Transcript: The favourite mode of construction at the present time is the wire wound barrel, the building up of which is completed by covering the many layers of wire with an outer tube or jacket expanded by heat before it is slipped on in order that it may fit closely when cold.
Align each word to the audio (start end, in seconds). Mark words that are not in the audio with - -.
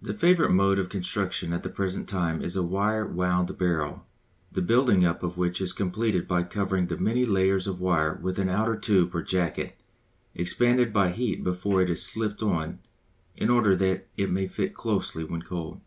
The 0.00 0.14
favourite 0.14 0.52
mode 0.54 0.78
of 0.78 0.88
construction 0.88 1.52
at 1.52 1.62
the 1.62 1.68
present 1.68 2.08
time 2.08 2.40
is 2.40 2.54
the 2.54 2.62
wire 2.62 3.04
wound 3.06 3.58
barrel, 3.58 4.06
the 4.50 4.62
building 4.62 5.04
up 5.04 5.22
of 5.22 5.36
which 5.36 5.60
is 5.60 5.74
completed 5.74 6.26
by 6.26 6.44
covering 6.44 6.86
the 6.86 6.96
many 6.96 7.26
layers 7.26 7.66
of 7.66 7.78
wire 7.78 8.14
with 8.22 8.38
an 8.38 8.48
outer 8.48 8.74
tube 8.76 9.14
or 9.14 9.22
jacket 9.22 9.76
expanded 10.34 10.94
by 10.94 11.10
heat 11.10 11.44
before 11.44 11.82
it 11.82 11.90
is 11.90 12.02
slipped 12.02 12.42
on 12.42 12.78
in 13.36 13.50
order 13.50 13.76
that 13.76 14.08
it 14.16 14.30
may 14.32 14.46
fit 14.48 14.72
closely 14.72 15.24
when 15.24 15.42
cold. 15.42 15.82